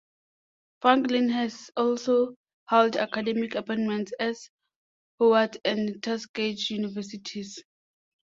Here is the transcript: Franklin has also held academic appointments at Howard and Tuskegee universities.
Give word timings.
Franklin 0.81 1.29
has 1.29 1.69
also 1.77 2.33
held 2.65 2.97
academic 2.97 3.53
appointments 3.53 4.11
at 4.19 4.35
Howard 5.19 5.57
and 5.63 6.01
Tuskegee 6.01 6.73
universities. 6.73 7.63